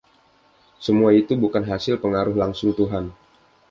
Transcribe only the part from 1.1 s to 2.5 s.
itu bukan hasil pengaruh